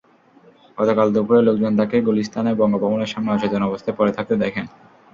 [0.77, 4.65] গতকাল দুপুরে লোকজন তাঁকে গুলিস্তানে বঙ্গভবনের সামনে অচেতন অবস্থায় পড়ে থাকতে দেখেন।